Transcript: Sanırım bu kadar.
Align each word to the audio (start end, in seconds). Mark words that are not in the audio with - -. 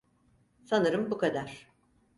Sanırım 0.63 1.11
bu 1.11 1.17
kadar. 1.17 1.67